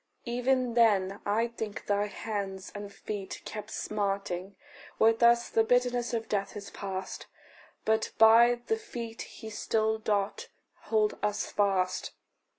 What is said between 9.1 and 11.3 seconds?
he still doth hold